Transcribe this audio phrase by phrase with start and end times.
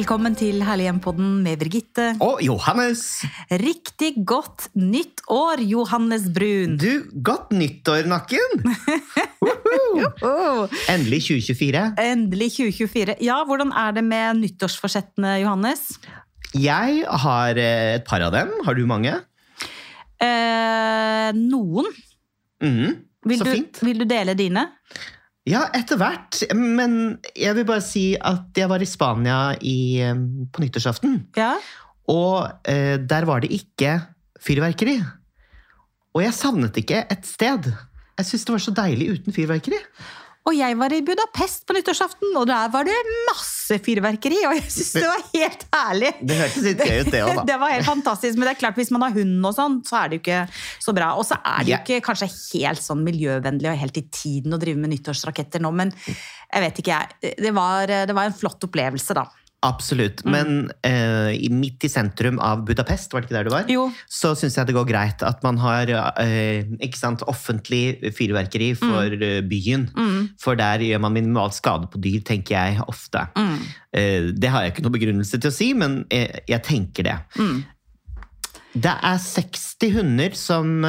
[0.00, 2.04] Velkommen til Herlig hjem-podden med Birgitte.
[2.24, 3.00] Og Johannes!
[3.60, 6.78] Riktig godt nytt år, Johannes Brun.
[6.80, 8.64] Du, godt nyttår, Nakken!
[10.94, 11.84] Endelig 2024.
[12.00, 13.18] endelig 2024.
[13.28, 15.84] Ja, hvordan er det med nyttårsforsettene, Johannes?
[16.56, 18.56] Jeg har eh, et par av dem.
[18.64, 19.18] Har du mange?
[20.16, 21.92] Eh, noen.
[22.64, 22.96] Mhm,
[23.28, 23.84] Vil Så du, fint.
[23.84, 24.64] vil du dele dine?
[25.50, 26.42] Ja, etter hvert.
[26.54, 29.78] Men jeg vil bare si at jeg var i Spania i,
[30.52, 31.16] på nyttårsaften.
[31.38, 31.54] Ja.
[32.10, 33.96] Og eh, der var det ikke
[34.40, 34.98] fyrverkeri.
[36.14, 37.70] Og jeg savnet ikke et sted.
[38.18, 39.78] Jeg syntes det var så deilig uten fyrverkeri.
[40.48, 42.94] Og jeg var i Budapest på nyttårsaften, og der var det
[43.28, 44.38] masse fyrverkeri.
[44.48, 46.12] Og jeg syns det var helt herlig.
[46.26, 47.44] Det hørtes litt gøy ut, det òg, da.
[47.50, 50.00] Det var helt fantastisk, men det er klart hvis man har hund og sånn, så
[50.00, 50.40] er det jo ikke
[50.86, 51.10] så bra.
[51.20, 54.60] Og så er det jo ikke kanskje helt sånn miljøvennlig og helt i tiden å
[54.62, 57.36] drive med nyttårsraketter nå, men jeg vet ikke, jeg.
[57.44, 59.28] Det var, det var en flott opplevelse, da.
[59.66, 60.22] Absolutt.
[60.24, 60.32] Mm.
[60.32, 63.66] Men i- midt i sentrum av Budapest, var det ikke der du var?
[63.68, 63.90] Jo.
[64.08, 69.48] Så syns jeg det går greit at man har uh, sant, offentlig fyrverkeri for mm.
[69.50, 69.88] byen.
[69.92, 70.30] Mm.
[70.40, 73.26] For der gjør man minimal skade på dyr, tenker jeg ofte.
[73.36, 73.58] Mm.
[73.92, 77.18] Eh, det har jeg ikke noe begrunnelse til å si, men jeg tenker det.
[77.36, 77.60] Mm.
[78.80, 80.84] Det er 60 hunder som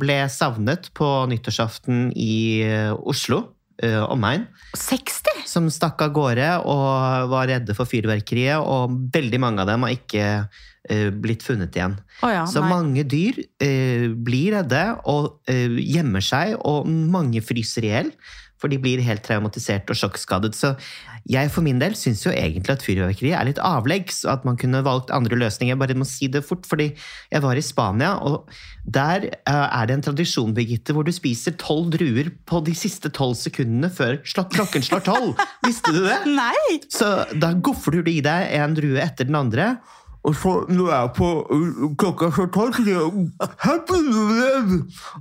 [0.00, 2.64] ble savnet på nyttårsaften i
[2.96, 3.42] Oslo.
[3.82, 4.46] Eh, Omegn.
[4.76, 5.44] 60?
[5.48, 8.60] Som stakk av gårde og var redde for fyrverkeriet.
[8.60, 11.96] Og veldig mange av dem har ikke uh, blitt funnet igjen.
[12.24, 12.70] Oh ja, Så nei.
[12.72, 18.12] mange dyr uh, blir redde og eh, gjemmer seg, og mange fryser i hjel.
[18.60, 20.54] For de blir helt traumatisert og sjokkskadet.
[20.56, 20.74] Så
[21.28, 24.58] jeg for min del syns jo egentlig at fyrverkeri er litt avleggs, og at man
[24.60, 25.74] kunne valgt andre løsninger.
[25.74, 26.92] Jeg bare må si det fort, fordi
[27.32, 28.46] jeg var i Spania, og
[28.86, 33.10] der eh, er det en tradisjon, Birgitte, hvor du spiser tolv druer på de siste
[33.10, 35.44] tolv sekundene før klokken slår tolv.
[35.66, 36.20] Visste du det?
[36.40, 36.80] Nei!
[36.92, 39.74] Så da goffer du i deg en drue etter den andre.
[40.26, 41.28] Og så når jeg er på
[42.00, 44.72] klokka så tolv, sier jeg Happy New Year!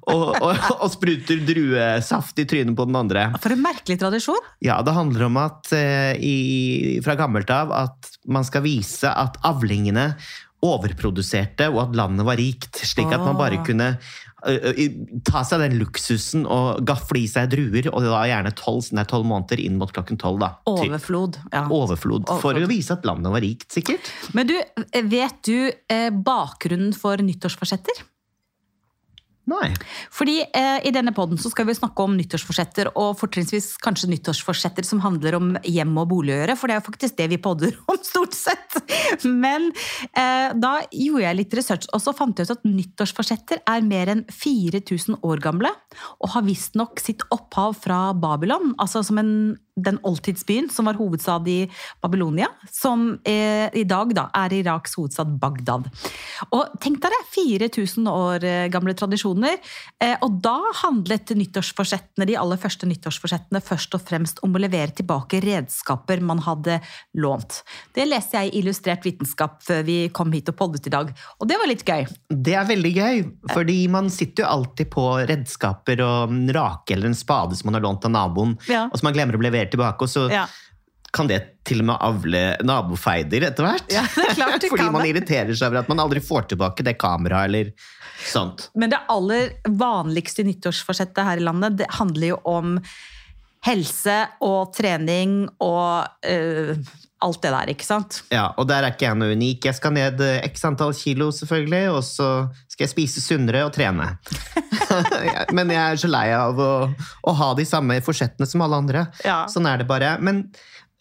[0.09, 3.27] Og, og, og spruter druesaft i trynet på den andre.
[3.43, 4.41] For en merkelig tradisjon.
[4.65, 10.13] Ja, det handler om at i, fra gammelt av at man skal vise at avlingene
[10.65, 12.81] overproduserte, og at landet var rikt.
[12.81, 13.95] Slik at man bare kunne
[15.25, 19.27] ta seg den luksusen og gafle i seg druer, og da gjerne tolv sånn 12
[19.27, 20.45] måneder inn mot klokken tolv.
[20.69, 21.39] Overflod.
[21.51, 21.65] Ja.
[21.65, 22.27] Overflod.
[22.29, 22.67] For Overflod.
[22.67, 24.11] å vise at landet var rikt, sikkert.
[24.37, 24.57] Men du,
[25.09, 28.03] vet du eh, bakgrunnen for nyttårsforsetter?
[29.45, 29.67] Nei.
[30.13, 34.87] Fordi eh, I denne podden så skal vi snakke om nyttårsforsetter, og fortrinnsvis kanskje nyttårsforsetter
[34.87, 37.41] som handler om hjem og bolig å gjøre, for det er jo faktisk det vi
[37.41, 38.79] podder om, stort sett.
[39.25, 39.69] Men
[40.17, 44.13] eh, da gjorde jeg litt research, og så fant jeg ut at nyttårsforsetter er mer
[44.15, 45.69] enn 4000 år gamle,
[46.25, 49.35] og har visstnok sitt opphav fra Babylon, altså som en,
[49.75, 51.57] den oldtidsbyen som var hovedstad i
[52.03, 55.89] Babylonia, som er, i dag da er Iraks hovedstad Bagdad.
[56.55, 59.57] Og tenk deg det, 4000 år eh, gamle tradisjoner.
[60.01, 64.95] Eh, og da handlet nyttårsforsettene, de aller første nyttårsforsettene først og fremst om å levere
[64.95, 66.79] tilbake redskaper man hadde
[67.19, 67.61] lånt.
[67.95, 71.49] Det leste jeg i Illustrert vitenskap før vi kom hit og poddet i dag, og
[71.49, 72.05] det var litt gøy.
[72.31, 73.21] Det er veldig gøy,
[73.51, 77.79] fordi man sitter jo alltid på redskaper og en rake eller en spade som man
[77.79, 78.85] har lånt av naboen, Ja.
[78.87, 80.45] og som man glemmer å levere tilbake, og så Ja.
[81.15, 83.85] kan det til og med avle nabofeider etter hvert.
[83.93, 86.83] Ja, det er klart det fordi man irriterer seg over at man aldri får tilbake
[86.83, 87.71] det kameraet eller
[88.27, 88.69] sånt.
[88.75, 92.75] Men det aller vanligste nyttårsforsettet her i landet, det handler jo om
[93.65, 96.75] helse og trening og eh,
[97.25, 98.21] alt det der, ikke sant?
[98.33, 99.67] Ja, og der er ikke jeg noe unik.
[99.69, 102.29] Jeg skal ned eh, x antall kilo, selvfølgelig, og så
[102.71, 104.13] skal jeg spise sunnere og trene.
[105.57, 106.71] Men jeg er så lei av å,
[107.25, 109.05] å ha de samme forsettene som alle andre.
[109.25, 109.43] Ja.
[109.51, 110.15] Sånn er det bare.
[110.23, 110.45] Men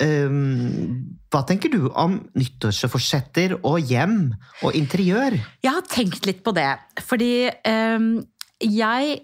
[0.03, 4.19] um, hva tenker du om nyttårsforsetter og hjem
[4.65, 5.39] og interiør?
[5.65, 6.71] Jeg har tenkt litt på det,
[7.07, 7.35] fordi
[7.69, 8.19] um,
[8.65, 9.19] jeg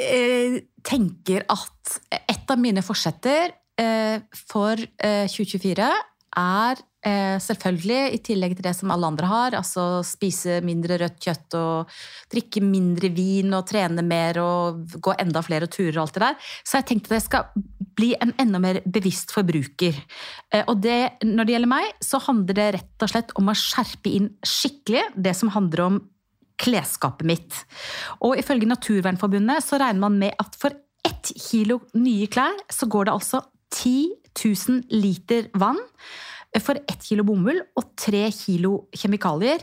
[0.00, 5.90] eh, tenker at et av mine forsetter eh, for eh, 2024
[6.38, 11.18] er eh, selvfølgelig, i tillegg til det som alle andre har, altså spise mindre rødt
[11.24, 11.96] kjøtt og
[12.32, 16.52] drikke mindre vin og trene mer og gå enda flere turer og alt det der,
[16.62, 17.66] så jeg tenkt at jeg skal
[18.00, 19.98] bli en enda mer bevisst forbruker.
[20.52, 23.58] Eh, Og det, når det gjelder meg, så handler det rett og slett om å
[23.58, 26.00] skjerpe inn skikkelig det som handler om
[26.60, 27.62] klesskapet mitt.
[28.20, 33.08] Og ifølge Naturvernforbundet så regner man med at for ett kilo nye klær så går
[33.08, 33.40] det altså
[33.72, 35.80] 10 000 liter vann
[36.58, 39.62] for ett kilo bomull og tre kilo kjemikalier.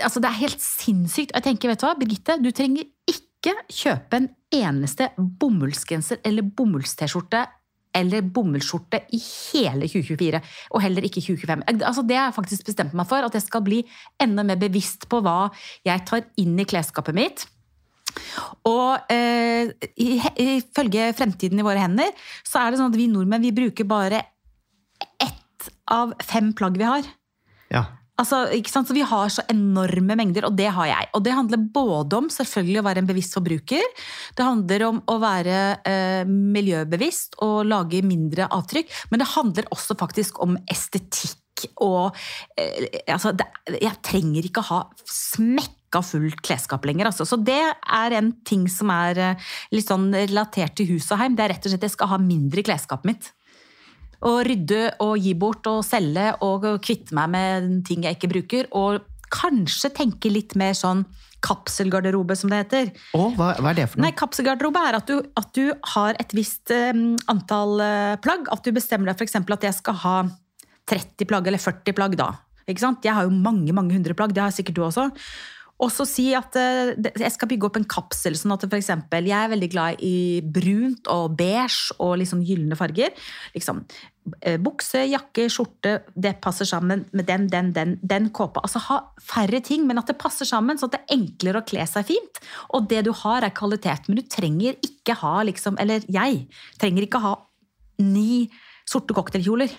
[0.00, 1.34] Altså Det er helt sinnssykt.
[1.34, 7.44] Jeg tenker, vet du hva, Birgitte, du trenger ikke kjøpe en eneste bomullsgenser eller bommulls-T-skjorte
[7.96, 10.40] eller bomullsskjorte i hele 2024.
[10.76, 11.64] Og heller ikke 2025.
[11.80, 13.24] Altså, det har jeg faktisk bestemt meg for.
[13.24, 13.82] At jeg skal bli
[14.20, 15.48] enda mer bevisst på hva
[15.86, 17.46] jeg tar inn i klesskapet mitt.
[18.68, 22.10] Og eh, ifølge Fremtiden i våre hender,
[22.46, 24.24] så er det sånn at vi nordmenn vi bruker bare
[25.22, 27.06] ett av fem plagg vi har.
[27.72, 27.86] Ja.
[28.16, 28.88] Altså, ikke sant?
[28.88, 31.08] Så Vi har så enorme mengder, og det har jeg.
[31.14, 33.82] Og det handler både om selvfølgelig å være en bevisst forbruker.
[34.36, 38.94] Det handler om å være eh, miljøbevisst og lage mindre avtrykk.
[39.10, 41.42] Men det handler også faktisk om estetikk
[41.80, 42.16] og
[42.60, 43.46] eh, altså, det,
[43.80, 44.80] Jeg trenger ikke å ha
[45.86, 47.06] smekka fullt klesskap lenger.
[47.06, 47.24] Altså.
[47.24, 49.36] Så det er en ting som er eh,
[49.72, 51.36] litt sånn relatert til hus og heim.
[51.36, 53.32] Det er rett og slett at jeg skal ha mindre i klesskapet mitt.
[54.26, 58.66] Og rydde og gi bort og selge og kvitte meg med ting jeg ikke bruker.
[58.72, 59.00] Og
[59.30, 61.04] kanskje tenke litt mer sånn
[61.46, 62.88] kapselgarderobe, som det heter.
[63.14, 64.06] Å, hva, hva er det for noe?
[64.06, 68.48] Nei, Kapselgarderobe er at du, at du har et visst um, antall uh, plagg.
[68.50, 69.36] At du bestemmer deg f.eks.
[69.38, 70.16] at jeg skal ha
[70.90, 72.16] 30 plagg eller 40 plagg.
[72.18, 72.32] da.
[72.66, 73.04] Ikke sant?
[73.06, 75.10] Jeg har jo mange mange hundre plagg, det har sikkert du også.
[75.82, 78.36] Og så si at uh, jeg skal bygge opp en kapsel.
[78.38, 82.76] sånn at for eksempel, Jeg er veldig glad i brunt og beige og liksom gylne
[82.76, 83.12] farger.
[83.54, 83.82] Liksom,
[84.32, 88.62] uh, Bukse, jakke, skjorte, det passer sammen med den, den, den, den kåpa.
[88.64, 91.66] Altså Ha færre ting, men at det passer sammen, sånn at det er enklere å
[91.68, 92.40] kle seg fint.
[92.72, 94.08] Og det du har, er kvalitet.
[94.08, 96.46] Men du trenger ikke ha liksom, Eller jeg
[96.80, 97.36] trenger ikke ha
[98.00, 98.48] ni
[98.88, 99.72] sorte cocktailkjoler.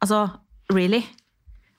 [0.00, 0.24] Altså,
[0.72, 1.04] really?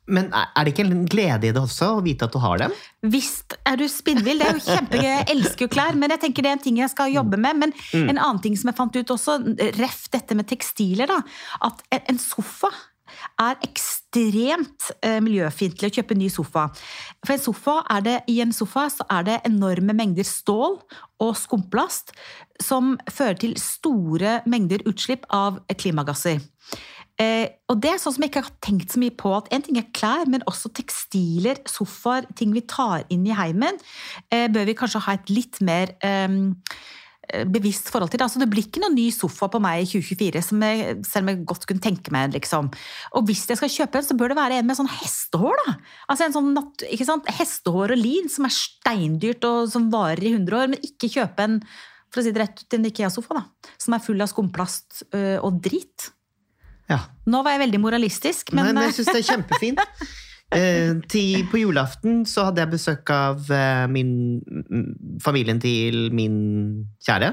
[0.07, 2.73] Men er det ikke en glede i det også, å vite at du har dem?
[3.09, 4.37] Visst er du spinnvill.
[4.41, 5.07] Det er jo kjempegøy.
[5.09, 7.57] Jeg elsker jo klær, men jeg tenker det er en ting jeg skal jobbe med.
[7.63, 9.39] Men en annen ting som jeg fant ut også,
[9.79, 11.21] ref dette med tekstiler, da.
[11.65, 12.69] At en- sofa
[13.39, 16.65] er ekstremt eh, miljøfiendtlig å kjøpe en ny sofa.
[17.25, 20.79] For en sofa er det, I en sofa så er det enorme mengder stål
[21.23, 22.11] og skumplast
[22.61, 26.41] som fører til store mengder utslipp av klimagasser.
[27.21, 29.63] Eh, og det er sånn som jeg ikke har tenkt så mye på at En
[29.63, 33.79] ting er klær, men også tekstiler, sofaer, ting vi tar inn i heimen,
[34.33, 36.35] eh, bør vi kanskje ha et litt mer eh,
[37.47, 38.21] bevisst forhold til.
[38.21, 41.31] Altså, det blir ikke noen ny sofa på meg i 2024, som jeg, selv om
[41.31, 42.35] jeg godt kunne tenke meg.
[42.35, 42.67] Liksom.
[43.15, 45.63] Og hvis jeg skal kjøpe en, så bør det være en med sånn hestehår.
[45.63, 45.77] da.
[46.11, 46.51] Altså en sånn
[46.91, 47.31] ikke sant?
[47.39, 50.75] Hestehår og lin, som er steindyrt og som varer i 100 år.
[50.75, 51.61] Men ikke kjøpe en
[52.11, 53.41] for å si det rett ut, en Ikea-sofa da,
[53.81, 56.11] som er full av skumplast og drit.
[56.91, 56.99] Ja.
[57.25, 59.83] Nå var jeg veldig moralistisk, men, men jeg syns det er kjempefint.
[60.53, 64.11] Eh, til, på julaften så hadde jeg besøk av eh, min,
[65.19, 66.37] familien til min
[67.03, 67.31] kjære.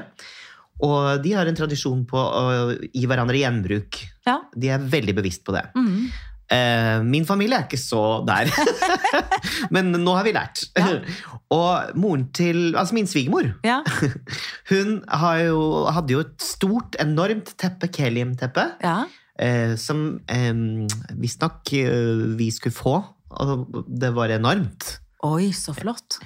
[0.82, 4.00] Og de har en tradisjon på å gi hverandre gjenbruk.
[4.26, 4.40] ja.
[4.56, 5.66] De er veldig bevisst på det.
[5.76, 6.08] Mm.
[6.52, 8.50] Eh, min familie er ikke så der.
[9.74, 10.66] Men nå har vi lært.
[10.76, 10.98] Ja.
[11.52, 13.52] Og moren til Altså min svigermor.
[13.64, 13.80] ja.
[14.72, 15.62] Hun har jo,
[15.92, 19.02] hadde jo et stort, enormt teppe, keliumteppe, ja.
[19.42, 20.54] Eh, som eh,
[21.18, 22.96] visstnok eh, vi skulle få.
[23.42, 24.96] Og det var enormt.
[25.24, 26.20] Oi, så flott.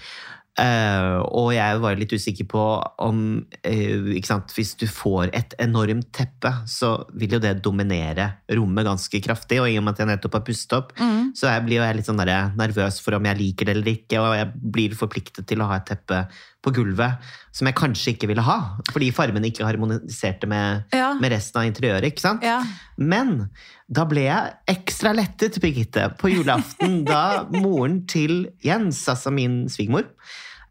[0.56, 2.60] Eh, og jeg var litt usikker på
[3.04, 3.18] om
[3.60, 9.20] eh, sant, Hvis du får et enormt teppe, så vil jo det dominere rommet ganske
[9.20, 9.60] kraftig.
[9.60, 11.34] Og i og med at jeg nettopp har pustet opp, Mm.
[11.36, 14.22] så jeg blir jeg litt sånn der, nervøs for om jeg liker det eller ikke.
[14.24, 16.24] Og jeg blir forpliktet til å ha et teppe
[16.66, 17.22] på gulvet
[17.54, 18.56] som jeg kanskje ikke ville ha.
[18.90, 21.12] Fordi farmene ikke harmoniserte med, Ja.
[21.14, 22.10] med resten av interiøret.
[22.10, 22.42] ikke sant?
[22.44, 22.58] Ja.
[22.98, 23.48] Men
[23.88, 30.10] da ble jeg ekstra lettet, Birgitte, på julaften da moren til Jens, altså min svigermor,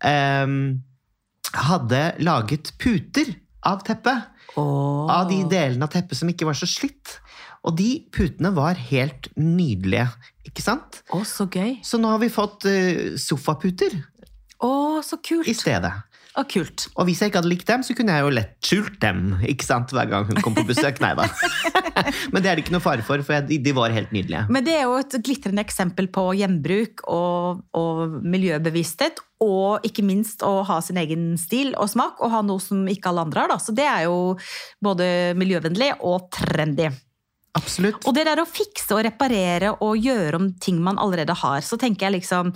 [0.03, 0.81] um,
[1.55, 3.35] hadde laget puter
[3.65, 4.27] av teppet.
[4.59, 5.07] Oh.
[5.11, 7.19] Av de delene av teppet som ikke var så slitt.
[7.65, 10.05] Og de putene var helt nydelige,
[10.45, 10.99] ikke sant?
[11.09, 11.79] Å, så gøy.
[11.81, 13.95] Så nå har vi fått uh, sofaputer
[14.63, 15.47] Å, så kult.
[15.49, 15.91] i stedet.
[16.35, 16.89] Å, kult.
[16.99, 19.67] Og hvis jeg ikke hadde likt dem, så kunne jeg jo lett skjult dem ikke
[19.67, 20.99] sant, hver gang hun kom på besøk.
[21.03, 21.29] Nei da.
[22.33, 24.43] Men det er det ikke noe fare for, for de, var helt nydelige.
[24.51, 29.23] Men det er jo et glitrende eksempel på gjenbruk og, og miljøbevissthet.
[29.45, 33.11] Og ikke minst å ha sin egen stil og smak, og ha noe som ikke
[33.11, 33.55] alle andre har.
[33.55, 33.59] Da.
[33.63, 34.35] Så det er jo
[34.83, 35.07] både
[35.39, 36.91] miljøvennlig og trendy.
[37.55, 38.03] Absolutt.
[38.03, 41.79] Og det der å fikse og reparere og gjøre om ting man allerede har, så
[41.79, 42.51] tenker jeg liksom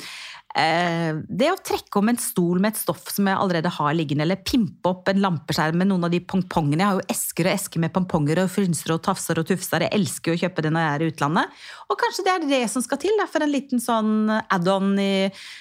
[0.50, 4.42] Det å trekke om en stol med et stoff som jeg allerede har liggende, eller
[4.42, 6.82] pimpe opp en lampeskjerm med noen av de pongpongene.
[6.82, 9.86] Jeg har jo esker og esker med pongponger og frynser og tafser og tufser.
[9.86, 11.62] Jeg elsker jo å kjøpe det når jeg er i utlandet.
[11.90, 15.12] Og kanskje det er det som skal til da, for en liten sånn add-on i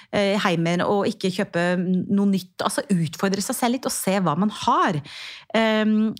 [0.08, 2.64] i heimen, og ikke kjøpe noe nytt.
[2.64, 5.00] Altså utfordre seg selv litt og se hva man har.
[5.52, 6.14] Um,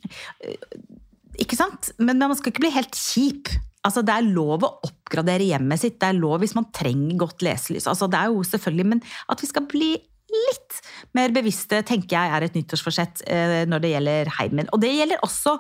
[1.39, 1.93] ikke sant?
[2.03, 3.53] Men man skal ikke bli helt kjip.
[3.87, 4.73] Altså, det er lov å
[5.19, 5.99] oppgradere hjemmet sitt.
[6.01, 7.89] Det er lov hvis man trenger godt leselys.
[7.91, 9.97] Altså, det er jo selvfølgelig, Men at vi skal bli
[10.29, 10.81] litt
[11.17, 14.69] mer bevisste, tenker jeg er et nyttårsforsett eh, når det gjelder heimen.
[14.77, 15.55] Og det gjelder også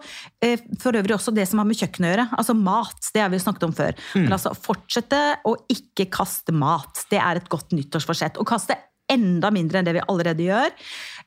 [0.45, 2.27] eh, for øvrig også det som har med kjøkken å gjøre.
[2.37, 3.09] Altså mat.
[3.15, 3.97] Det har vi jo snakket om før.
[4.19, 7.07] Men altså fortsette å ikke kaste mat.
[7.09, 8.37] Det er et godt nyttårsforsett.
[8.37, 8.77] Å kaste
[9.09, 10.75] enda mindre enn det vi allerede gjør.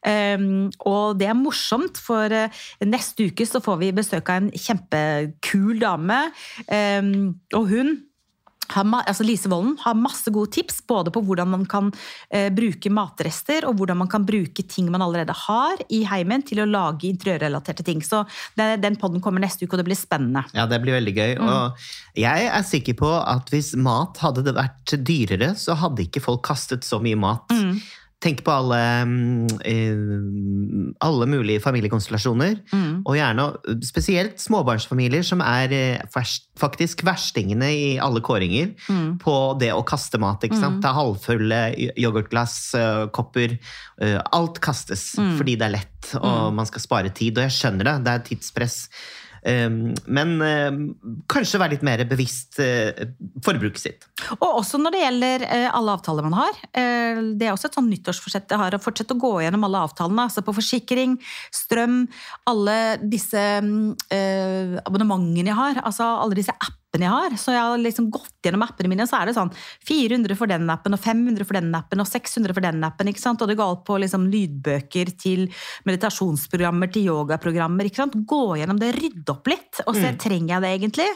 [0.01, 4.51] Um, og det er morsomt, for uh, neste uke så får vi besøk av en
[4.53, 6.23] kjempekul dame.
[6.69, 7.11] Um,
[7.57, 7.93] og hun
[8.71, 11.91] altså Lise Volden har masse gode tips både på hvordan man kan
[12.29, 16.63] eh, bruke matrester, og hvordan man kan bruke ting man allerede har i heimen til
[16.63, 18.01] å lage interiørrelaterte ting.
[18.01, 18.23] Så
[18.55, 20.45] den, den podden kommer neste uke, og det blir spennende.
[20.55, 21.37] Ja, det blir veldig gøy.
[21.41, 21.87] Og
[22.19, 26.45] jeg er sikker på at hvis mat hadde det vært dyrere, så hadde ikke folk
[26.47, 27.51] kastet så mye mat.
[28.21, 28.77] Tenk på alle,
[29.09, 32.59] mm, eh, alle mulige familiekonstellasjoner,
[33.01, 33.47] og gjerne
[33.81, 36.19] spesielt småbarnsfamilier, som er eh,
[36.61, 38.75] faktisk verstingene i alle kåringer
[39.23, 40.45] på det å kaste mat.
[40.45, 40.79] ikke sant?
[40.79, 40.83] Mm.
[40.85, 41.61] Ta halvfulle
[41.97, 43.57] yoghurtglass, eh, kopper.
[44.01, 47.37] Alt kastes fordi det er lett, og man skal spare tid.
[47.37, 48.77] Og jeg skjønner det, det er tidspress.
[49.41, 50.81] Um, men um,
[51.31, 52.91] kanskje være litt mer bevisst uh,
[53.41, 54.05] forbruket sitt.
[54.37, 56.59] Og også når det gjelder eh, alle avtaler man har.
[56.77, 59.81] Eh, det er også et sånn nyttårsforsett jeg har, å fortsette å gå gjennom alle
[59.87, 60.27] avtalene.
[60.29, 61.17] Altså på forsikring,
[61.55, 62.03] strøm,
[62.49, 65.81] alle disse mm, eh, abonnementene jeg har.
[65.85, 66.55] Altså alle disse
[66.91, 67.35] appene jeg har.
[67.39, 69.51] Så jeg har liksom gått gjennom appene mine, så er det sånn
[69.87, 73.07] 400 for den appen, og 500 for den appen, og 600 for den appen.
[73.07, 73.41] ikke sant?
[73.41, 75.47] Og det går alt på liksom lydbøker til
[75.87, 77.87] meditasjonsprogrammer, til yogaprogrammer.
[77.87, 78.17] ikke sant?
[78.27, 81.07] Gå gjennom det, rydde opp litt, og se trenger jeg det egentlig.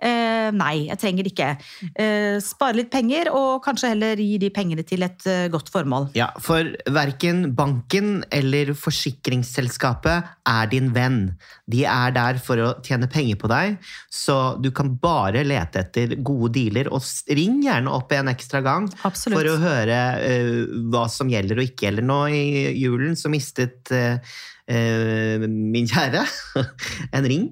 [0.00, 1.50] Eh, nei, jeg trenger det ikke.
[1.92, 6.08] Eh, spare litt penger, og kanskje heller gi de pengene til et uh, godt formål.
[6.16, 11.20] Ja, for verken banken eller forsikringsselskapet er din venn.
[11.68, 13.76] De er der for å tjene penger på deg,
[14.14, 18.88] så du kan bare lete etter gode dealer, og ring gjerne opp en ekstra gang
[19.08, 19.38] Absolutt.
[19.38, 22.06] for å høre uh, hva som gjelder og ikke gjelder.
[22.08, 22.44] Nå i
[22.78, 26.24] julen så mistet uh, uh, min kjære
[27.16, 27.50] en ring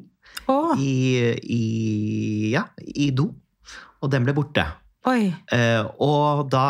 [0.53, 0.77] oh.
[0.79, 1.65] i, i,
[2.55, 3.31] ja, i do,
[4.01, 4.67] og den ble borte.
[6.03, 6.67] og da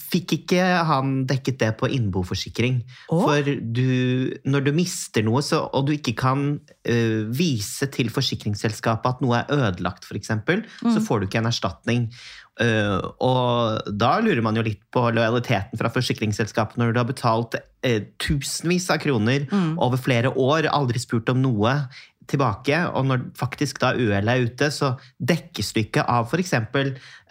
[0.00, 2.82] fikk ikke han dekket det på innboforsikring.
[3.12, 3.24] Oh.
[3.26, 9.16] For du, når du mister noe, så, og du ikke kan uh, vise til forsikringsselskapet
[9.16, 12.06] at noe er ødelagt, f.eks., eksempel, så får du ikke en erstatning.
[12.60, 17.56] Uh, og da lurer man jo litt på lojaliteten fra forsikringsselskapet når du har betalt
[17.56, 19.48] uh, tusenvis av kroner
[19.80, 21.72] over flere år, aldri spurt om noe
[22.30, 26.54] tilbake, og når faktisk da UL er ute, så dekkes du ikke av f.eks.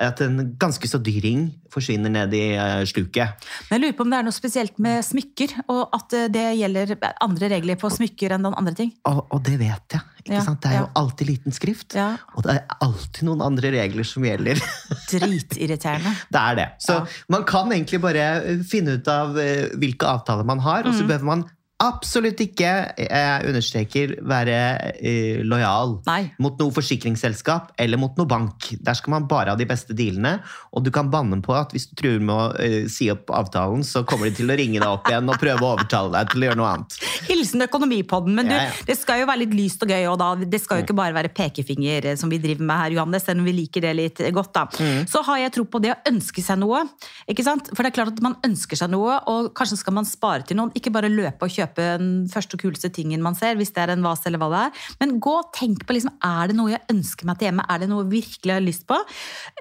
[0.01, 3.45] at en ganske så dyr ring forsvinner ned i eh, sluket.
[3.69, 6.45] Men jeg lurer på om det er noe spesielt med smykker, og at eh, det
[6.59, 8.91] gjelder andre regler på smykker enn den andre ting.
[9.07, 10.03] Og, og det vet jeg.
[10.23, 10.61] ikke Ja, sant?
[10.63, 10.91] Det er jo ja.
[11.03, 11.95] alltid liten skrift.
[11.97, 12.09] Ja.
[12.35, 14.59] Og det er alltid noen andre regler som gjelder.
[15.13, 16.13] Dritirriterende.
[16.33, 16.67] Det er det.
[16.83, 18.27] Så man kan egentlig bare
[18.67, 21.47] finne ut av eh, hvilke avtaler man har, og så behøver man
[21.81, 22.71] absolutt ikke,
[23.01, 24.57] jeg understreker, være
[25.01, 26.21] uh, lojal Nei.
[26.41, 28.71] mot noe forsikringsselskap eller mot noe bank.
[28.79, 30.37] Der skal man bare ha de beste dealene,
[30.71, 33.83] og du kan banne på at hvis du truer med å uh, si opp avtalen,
[33.87, 36.43] så kommer de til å ringe deg opp igjen og prøve å overtale deg til
[36.45, 36.99] å gjøre noe annet.
[37.29, 38.35] Hilsen Økonomipodden.
[38.37, 38.85] Men du, Ja, ja.
[38.87, 41.15] det skal jo være litt lyst og gøy, og da, det skal jo ikke bare
[41.17, 44.21] være pekefinger eh, som vi driver med her, Johannes, selv om vi liker det litt
[44.35, 44.53] godt.
[44.55, 44.67] da.
[44.77, 45.07] Mm.
[45.09, 46.83] Så har jeg tro på det å ønske seg noe.
[47.29, 47.71] ikke sant?
[47.73, 50.59] For det er klart at man ønsker seg noe, og kanskje skal man spare til
[50.59, 50.73] noen.
[50.77, 53.93] Ikke bare løpe og kjøpe den første og kuleste tingen man ser, hvis det er
[53.95, 54.87] en vase eller hva det er.
[55.01, 57.83] Men gå og tenk på liksom, er det noe jeg ønsker meg til hjemme, er
[57.83, 58.97] det noe jeg virkelig har lyst på?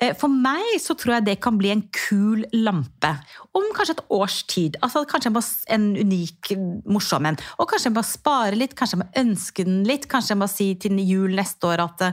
[0.02, 3.12] Eh, For meg så tror jeg det kan bli en kul lampe.
[3.56, 4.78] Om kanskje et års tid.
[4.84, 5.42] Altså Kanskje en må
[5.74, 6.52] en unik,
[6.90, 7.38] morsom en.
[7.58, 10.06] Og kanskje jeg må spare litt, kanskje jeg må ønske den litt.
[10.10, 12.04] Kanskje jeg må si til jul neste år at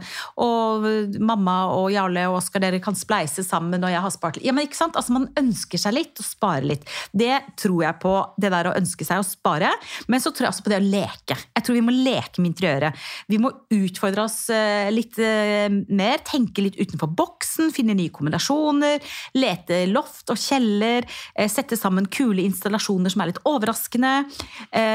[0.41, 0.85] og
[1.23, 4.47] mamma og Jarle og Oskar, dere kan spleise sammen og jeg har spart litt.
[4.47, 4.97] Ja, men ikke sant?
[4.99, 6.87] Altså Man ønsker seg litt og sparer litt.
[7.11, 9.71] Det tror jeg på, det der å ønske seg å spare.
[10.11, 11.37] Men så tror jeg også på det å leke.
[11.55, 13.05] Jeg tror vi må leke med interiøret.
[13.31, 19.03] Vi må utfordre oss eh, litt eh, mer, tenke litt utenfor boksen, finne nye kombinasjoner,
[19.37, 24.13] lete loft og kjeller, eh, sette sammen kule installasjoner som er litt overraskende,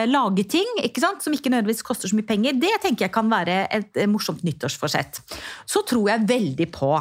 [0.08, 1.22] lage ting ikke sant?
[1.22, 2.56] som ikke nødvendigvis koster så mye penger.
[2.60, 5.20] Det tenker jeg kan være et morsomt nyttårsforsett.
[5.68, 6.94] Så tror jeg veldig på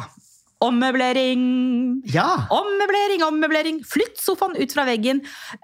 [0.62, 1.42] ommøblering.
[2.12, 2.46] Ja!
[2.54, 3.80] Ommøblering, ommøblering.
[3.86, 5.22] Flytt sofaen ut fra veggen.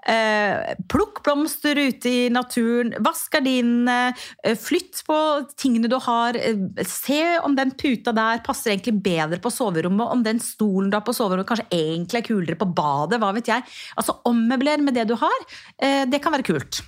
[0.09, 2.93] Eh, plukk blomster ute i naturen.
[3.05, 4.13] Vask gardinene.
[4.43, 5.17] Eh, flytt på
[5.59, 6.37] tingene du har.
[6.37, 10.11] Eh, se om den puta der passer egentlig bedre på soverommet.
[10.11, 13.21] Om den stolen du har på soverommet kanskje egentlig er kulere på badet.
[13.21, 13.65] Hva vet jeg.
[13.97, 15.39] Altså Ommøbler med det du har.
[15.81, 16.83] Eh, det kan være kult.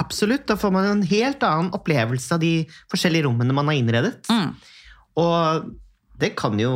[0.00, 0.46] Absolutt.
[0.48, 2.54] Da får man en helt annen opplevelse av de
[2.92, 4.16] forskjellige rommene man har innredet.
[4.30, 4.54] Mm.
[5.22, 5.70] Og
[6.18, 6.74] det kan jo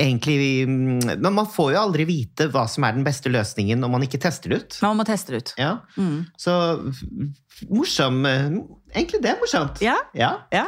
[0.00, 3.92] egentlig mm, Men man får jo aldri vite hva som er den beste løsningen når
[3.92, 4.78] man ikke tester det ut.
[4.84, 5.54] Man må teste det ut.
[5.60, 5.74] Ja.
[6.00, 6.24] Mm.
[6.40, 6.54] Så
[7.70, 8.46] morsom eh,
[8.94, 9.82] Egentlig det er morsomt.
[9.84, 10.32] Ja, Ja.
[10.54, 10.66] ja.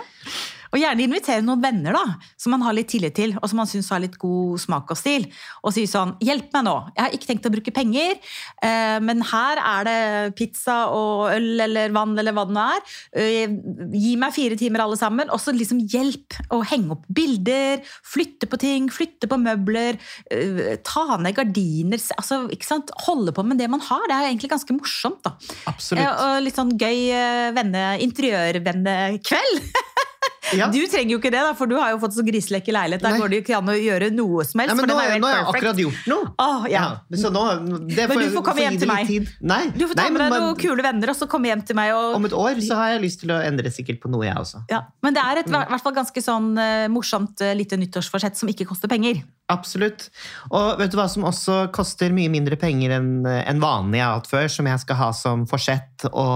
[0.73, 2.03] Og gjerne invitere noen venner da,
[2.41, 4.99] som man har litt tillit til, og som man syns har litt god smak og
[4.99, 5.27] stil.
[5.61, 6.77] Og si sånn 'Hjelp meg nå.
[6.97, 8.17] Jeg har ikke tenkt å bruke penger,
[8.63, 12.81] eh, men her er det pizza og øl eller vann eller hva det nå er.
[13.13, 13.47] Eh,
[13.93, 15.29] gi meg fire timer, alle sammen.
[15.29, 19.99] Og så liksom hjelp å henge opp bilder, flytte på ting, flytte på møbler,
[20.31, 22.01] eh, ta ned gardiner.
[22.17, 22.91] altså, ikke sant?
[23.05, 24.01] Holde på med det man har.
[24.09, 25.37] Det er egentlig ganske morsomt, da.
[25.67, 26.07] Absolutt.
[26.07, 29.61] Og litt sånn gøy venne, interiørvennekveld.
[30.53, 30.67] Ja.
[30.69, 33.01] Du trenger jo ikke det, da, for du har jo fått så griseleke leilighet.
[33.01, 33.21] Der Nei.
[33.23, 34.75] går det jo ikke an å gjøre noe som helst.
[34.75, 36.27] Nei, men nå, er nå har jeg akkurat gjort noe.
[36.45, 36.83] Oh, ja.
[37.23, 37.45] så nå,
[37.89, 39.13] det Men du får komme hjem til meg.
[39.41, 41.95] Nei, Du får ta med deg noen kule venner, og så komme hjem til meg.
[41.97, 42.19] Og...
[42.19, 44.61] Om et år så har jeg lyst til å endre sikkert på noe, jeg også.
[44.73, 44.83] Ja.
[45.01, 45.57] Men det er et Mm.
[45.73, 49.23] hvert fall ganske sånn uh, morsomt uh, lite nyttårsforsett som ikke koster penger.
[49.53, 50.11] Absolutt.
[50.53, 54.21] Og vet du hva som også koster mye mindre penger enn en vanlig jeg har
[54.21, 56.27] hatt før, som jeg skal ha som forsett å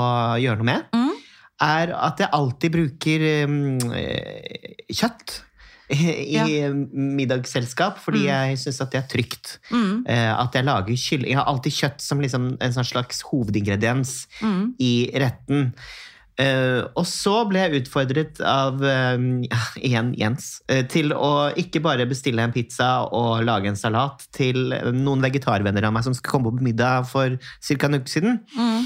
[0.41, 0.89] gjøre noe med?
[0.97, 1.06] Mm.
[1.63, 5.43] Er at jeg alltid bruker um, eh, kjøtt
[5.89, 6.45] i Ja.
[6.75, 8.27] middagsselskap, fordi Mm.
[8.27, 9.59] jeg syns at det er trygt.
[9.71, 10.05] Mm.
[10.09, 11.29] Eh, at jeg lager kylling.
[11.31, 14.75] Jeg har alltid kjøtt som liksom en sånn slags hovedingrediens Mm.
[14.81, 15.73] i retten.
[16.39, 19.17] Eh, og så ble jeg utfordret av eh,
[19.81, 20.61] igjen Jens
[20.91, 25.95] til å ikke bare bestille en pizza og lage en salat til noen vegetarvenner av
[25.95, 27.87] meg som skal komme på middag for ca.
[27.87, 28.41] en uke siden.
[28.55, 28.85] Mm.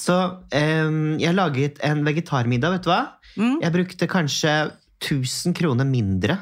[0.00, 0.16] Så
[0.52, 3.00] um, jeg laget en vegetarmiddag, vet du hva?
[3.36, 3.56] Mm.
[3.62, 4.52] Jeg brukte kanskje
[5.02, 6.38] 1000 kroner mindre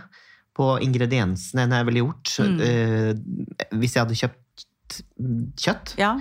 [0.54, 2.60] på ingrediensene enn jeg ville gjort Mm.
[2.62, 5.00] uh, hvis jeg hadde kjøpt
[5.58, 5.94] kjøtt.
[5.98, 6.16] Ja.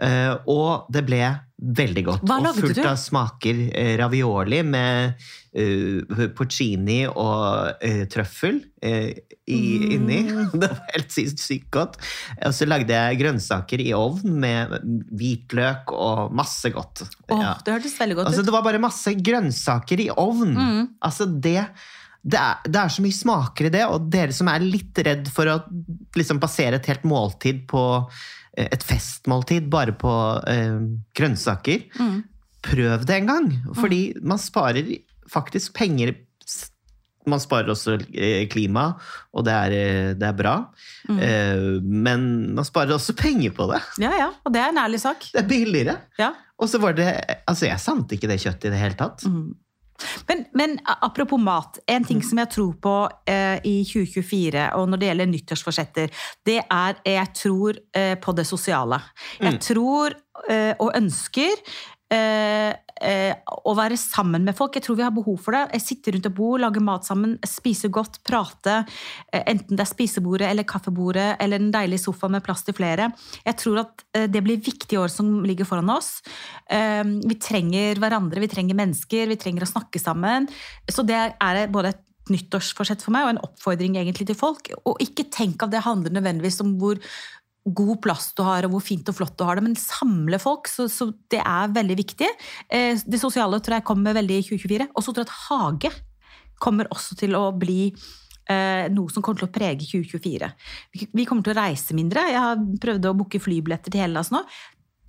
[0.00, 1.20] Eh, og det ble
[1.60, 2.22] veldig godt.
[2.24, 3.58] Hva og fullt av smaker.
[3.76, 5.12] eh, ravioli med
[5.52, 9.10] uh, porcini og uh, trøffel uh,
[9.50, 9.92] i, Mm.
[9.96, 10.18] inni.
[10.62, 11.98] Det var helt sykt, godt.
[12.46, 14.72] Og så lagde jeg grønnsaker i ovn med
[15.10, 17.04] hvitløk og masse godt.
[17.28, 17.56] Oh, Ja.
[17.66, 18.46] Det hørtes veldig godt Altså, ut.
[18.48, 20.54] det var bare masse grønnsaker i ovn.
[20.56, 20.88] Mm.
[21.02, 21.66] Altså, det,
[22.22, 25.28] det, er, det er så mye smaker i det, og dere som er litt redd
[25.34, 25.58] for å
[26.16, 27.84] liksom, basere et helt måltid på
[28.56, 30.10] et festmåltid bare på
[30.48, 30.80] eh,
[31.16, 32.22] grønnsaker, Mm.
[32.62, 33.46] prøv det en gang.
[33.78, 34.90] Fordi man sparer
[35.30, 36.14] faktisk penger.
[37.28, 38.94] Man sparer også eh, klima,
[39.36, 40.54] og det er, eh, det er bra.
[41.08, 41.18] Mm.
[41.20, 43.80] Eh, men man sparer også penger på det.
[44.00, 44.30] Ja, ja.
[44.44, 45.26] Og det er en ærlig sak.
[45.32, 45.96] Det er billigere.
[46.18, 46.32] Ja.
[46.58, 47.06] Og så var det
[47.46, 49.24] Altså, jeg sante ikke det kjøttet i det hele tatt.
[49.28, 49.54] Mm.
[50.28, 52.94] Men, men apropos mat, en ting som jeg tror på
[53.28, 56.10] eh, i 2024, og når det gjelder nyttårsforsetter,
[56.46, 59.00] det er jeg tror eh, på det sosiale.
[59.40, 59.58] Jeg Mm.
[59.60, 60.14] tror
[60.50, 61.52] eh, og ønsker
[62.12, 63.34] eh, eh,
[63.70, 64.76] å være sammen med folk.
[64.76, 65.62] Jeg tror vi har behov for det.
[65.76, 68.84] Jeg sitter rundt et bord, lage mat sammen, spise godt, prate.
[69.32, 73.10] eh, enten det er spisebordet eller kaffebordet eller en deilig sofa med plass til flere.
[73.46, 76.20] Jeg tror at eh, det blir viktige år som ligger foran oss.
[76.70, 80.48] Eh, vi trenger hverandre, vi trenger mennesker, vi trenger å snakke sammen.
[80.90, 84.70] Så det er både et nyttårsforsett for meg og en oppfordring egentlig til folk.
[84.86, 87.00] Og ikke tenk at det handler nødvendigvis om hvor
[87.76, 90.70] god plass du har, og hvor fint og flott du har det, men samle folk,
[90.70, 92.30] så, så det er veldig viktig.
[92.68, 94.90] Eh, det sosiale tror jeg kommer veldig i 2024.
[94.94, 95.92] Og så tror jeg at hage
[96.60, 97.88] kommer også til å bli
[98.50, 100.50] eh, noe som kommer til å prege 2024.
[100.94, 102.26] Vi, vi kommer til å reise mindre.
[102.30, 104.44] Jeg har prøvd å booke flybilletter til Hellas nå.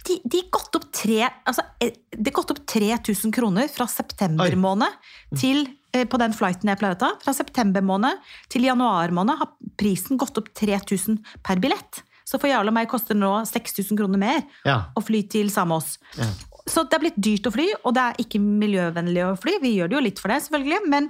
[0.02, 4.58] De, de gått opp tre, altså, eh, det gått opp 3000 kroner fra september Oi.
[4.58, 7.12] måned til eh, på den flighten jeg pleier å ta.
[7.22, 12.02] Fra september måned til januar måned har prisen gått opp 3000 per billett.
[12.32, 14.78] Så for Jarle og meg koster det nå 6000 kroner mer Ja.
[14.96, 15.98] å fly til Samos.
[16.16, 16.30] Ja.
[16.70, 19.58] Så det er blitt dyrt å fly, og det er ikke miljøvennlig å fly.
[19.64, 21.10] Vi gjør det jo litt for det, selvfølgelig, men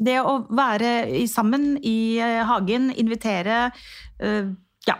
[0.00, 3.66] det å være i, sammen i eh, hagen, invitere
[4.20, 4.48] eh,
[4.88, 4.96] Ja.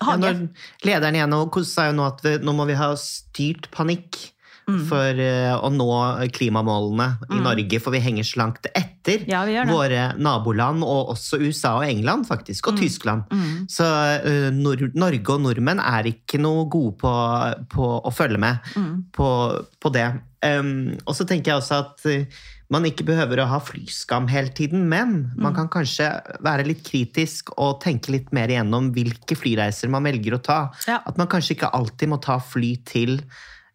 [0.00, 0.30] Hage.
[0.32, 4.16] Ja, lederen igjen og sa jo nå at vi, nå må vi ha styrt panikk
[4.68, 4.82] Mm.
[4.84, 5.86] for eh, å nå
[6.36, 7.42] klimamålene i Mm.
[7.46, 12.26] Norge, for vi henger så langt etter Ja, våre naboland, og også USA og England,
[12.28, 12.80] faktisk, og Mm.
[12.82, 13.22] Tyskland.
[13.32, 13.66] Mm.
[13.68, 17.12] Så uh, Nor Norge og nordmenn er ikke noe gode på,
[17.72, 18.58] på å følge med
[19.16, 19.30] på,
[19.80, 20.06] på det.
[20.44, 22.26] Um, og så tenker jeg også at eh,
[22.70, 26.10] man ikke behøver å ha flyskam hele tiden, men man kan kanskje
[26.44, 30.58] være litt kritisk og tenke litt mer igjennom hvilke flyreiser man velger å ta.
[30.86, 31.00] Ja.
[31.08, 33.22] At man kanskje ikke alltid må ta fly til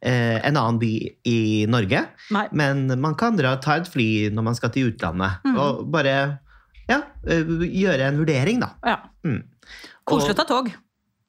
[0.04, 0.92] en annen by
[1.32, 1.38] i
[1.72, 2.02] Norge,
[2.36, 2.46] Nei.
[2.52, 5.58] men man kan dra, ta et fly når man skal til utlandet, Mm.
[5.58, 6.16] og bare
[6.90, 8.74] ja, eh, gjøre en vurdering, da.
[8.84, 8.98] Ja.
[9.24, 9.44] Mm.
[10.06, 10.72] Koselig å ta tog.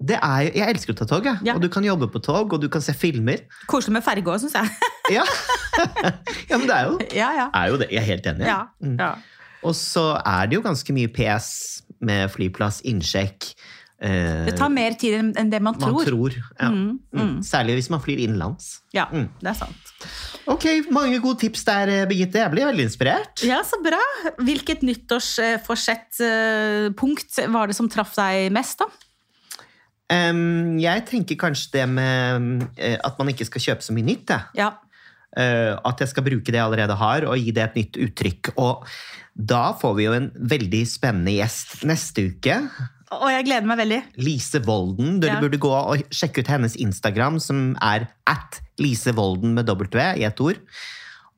[0.04, 1.38] det er, jeg elsker å ta tog, jeg.
[1.46, 1.54] Ja.
[1.54, 3.44] og du kan jobbe på tog, og du kan se filmer.
[3.70, 4.68] Koselig med ferge òg, syns jeg.
[5.14, 5.22] Ja.
[6.50, 7.46] ja, men det er jo, ja, ja.
[7.54, 7.90] er jo det.
[7.92, 8.46] Jeg er helt enig.
[8.48, 8.58] ja.
[8.82, 8.98] Mm.
[8.98, 9.12] ja.
[9.64, 11.46] Og så er det jo ganske mye PS
[12.04, 13.46] med flyplass, innsjekk.
[14.04, 16.04] Eh, Det tar mer tid enn det man man tror.
[16.04, 16.36] tror.
[16.60, 16.68] Ja.
[16.70, 17.38] Mm, Mm.
[17.42, 18.80] Særlig hvis man flyr innenlands.
[18.92, 19.28] Ja, Mm.
[19.40, 19.76] det er sant.
[20.46, 22.36] Ok, mange gode tips der, eh, Birgitte.
[22.44, 23.42] Jeg blir veldig inspirert.
[23.42, 24.00] Ja, så bra.
[24.38, 24.82] Hvilket
[26.04, 28.86] nyttårsforsett-punkt var det som traff deg mest, da?
[30.12, 34.30] Um, jeg tenker kanskje det med eh, at man ikke skal kjøpe så mye nytt.
[34.54, 34.72] Ja.
[35.34, 38.52] Uh, at jeg skal bruke det jeg allerede har, og gi det et nytt uttrykk.
[38.60, 38.84] Og
[39.34, 42.60] da får vi jo en veldig spennende gjest neste uke.
[43.12, 44.00] Og jeg gleder meg veldig.
[44.24, 45.20] Lise Volden.
[45.20, 45.40] Dere Ja.
[45.44, 49.84] burde gå og sjekke ut hennes Instagram, som er at Lise Volden med W
[50.18, 50.56] i ett ord.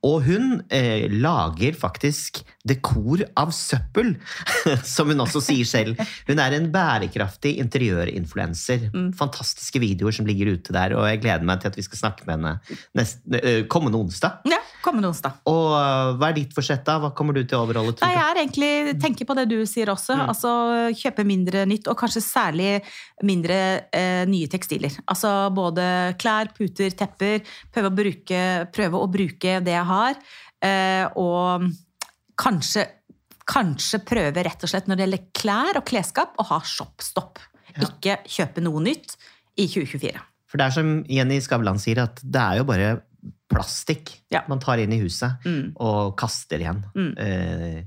[0.06, 4.12] Og hun eh, lager faktisk dekor av søppel,
[4.84, 5.98] som hun også sier selv.
[6.28, 8.90] Hun er en bærekraftig interiørinfluenser.
[8.94, 9.08] Mm.
[9.18, 12.26] Fantastiske videoer som ligger ute der, og jeg gleder meg til at vi skal snakke
[12.28, 14.38] med henne neste, kommende onsdag.
[14.46, 15.40] Ja, kommende onsdag.
[15.50, 16.96] Og eh, hva er ditt forsett, da?
[17.02, 17.98] Hva kommer du til å overholde?
[18.00, 20.16] Nei, jeg er egentlig tenker på det du sier også.
[20.16, 20.24] Mm.
[20.32, 20.52] Altså
[20.96, 22.70] kjøpe mindre nytt, og kanskje særlig
[23.26, 23.58] mindre
[23.90, 25.00] eh, nye tekstiler.
[25.10, 25.88] Altså både
[26.20, 27.42] klær, puter, tepper.
[27.74, 28.42] Prøve å bruke,
[28.74, 30.22] prøve å bruke det jeg har.
[30.64, 31.66] Eh, og
[32.40, 32.86] kanskje,
[33.48, 37.42] kanskje prøve rett og slett når det gjelder klær og klesskap, å ha shop-stopp.
[37.74, 37.90] Ja.
[37.90, 39.18] Ikke kjøpe noe nytt
[39.56, 40.24] i 2024.
[40.46, 42.90] For det er som Jenny Skavlan sier, at det er jo bare
[43.48, 44.42] plastikk Ja.
[44.48, 45.72] man tar inn i huset Mm.
[45.76, 46.84] og kaster igjen.
[46.94, 47.12] Mm.
[47.18, 47.82] Eh,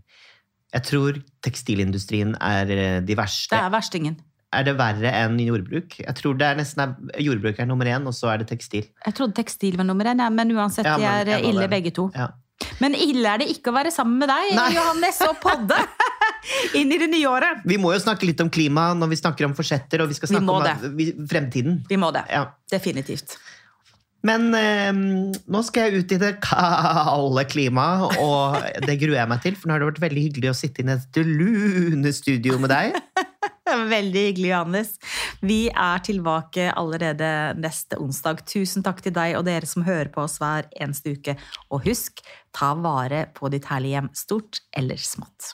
[0.71, 3.55] Jeg tror tekstilindustrien er eh, de verste.
[3.55, 4.17] Det er verstingen.
[4.53, 5.95] Er det verre enn jordbruk?
[5.99, 8.85] Jeg tror det er nesten er, Jordbruk er nummer én, og så er det tekstil.
[9.05, 11.69] Jeg trodde tekstil var nummer én, men uansett, Ja, de er ille det.
[11.69, 12.11] begge to.
[12.15, 12.27] Ja.
[12.79, 14.73] Men ille er det ikke å være sammen med deg, Nei.
[14.75, 15.77] Johannes, og podde
[16.79, 17.61] inn i det nye året.
[17.65, 20.29] Vi må jo snakke litt om klima når vi snakker om forsetter, og vi skal
[20.33, 21.85] snakke vi om vi- fremtiden.
[21.89, 22.25] Vi må det.
[22.29, 22.45] Ja.
[22.71, 23.37] Definitivt.
[24.27, 29.43] Men eh, nå skal jeg ut i det kalde klimaet, og det gruer jeg meg
[29.45, 29.55] til.
[29.55, 32.99] For nå har det vært veldig hyggelig å sitte i dette lune studio med deg.
[33.69, 34.95] Veldig hyggelig, Johannes.
[35.45, 37.29] Vi er tilbake allerede
[37.61, 38.41] neste onsdag.
[38.49, 41.37] Tusen takk til deg og dere som hører på oss hver eneste uke.
[41.69, 42.23] Og husk,
[42.55, 45.53] ta vare på ditt herlige hjem, stort eller smått.